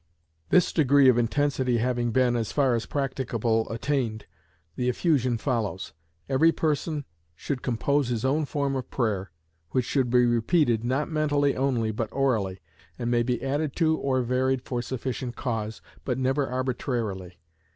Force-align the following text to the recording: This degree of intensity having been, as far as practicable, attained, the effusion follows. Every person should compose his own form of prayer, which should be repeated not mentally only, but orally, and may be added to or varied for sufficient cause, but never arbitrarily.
This 0.49 0.73
degree 0.73 1.07
of 1.09 1.19
intensity 1.19 1.77
having 1.77 2.09
been, 2.11 2.35
as 2.35 2.51
far 2.51 2.73
as 2.73 2.87
practicable, 2.87 3.71
attained, 3.71 4.25
the 4.75 4.89
effusion 4.89 5.37
follows. 5.37 5.93
Every 6.27 6.51
person 6.51 7.05
should 7.35 7.61
compose 7.61 8.07
his 8.07 8.25
own 8.25 8.45
form 8.45 8.75
of 8.75 8.89
prayer, 8.89 9.29
which 9.69 9.85
should 9.85 10.09
be 10.09 10.25
repeated 10.25 10.83
not 10.83 11.07
mentally 11.11 11.55
only, 11.55 11.91
but 11.91 12.09
orally, 12.11 12.61
and 12.97 13.11
may 13.11 13.21
be 13.21 13.43
added 13.43 13.75
to 13.75 13.95
or 13.95 14.23
varied 14.23 14.63
for 14.63 14.81
sufficient 14.81 15.35
cause, 15.35 15.83
but 16.03 16.17
never 16.17 16.47
arbitrarily. 16.47 17.37